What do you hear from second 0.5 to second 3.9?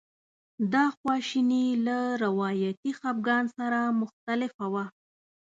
دا خواشیني له روایتي خپګان سره